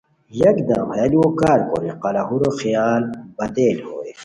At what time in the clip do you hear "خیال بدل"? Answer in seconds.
2.59-3.77